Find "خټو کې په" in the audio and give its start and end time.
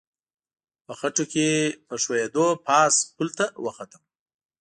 0.99-1.95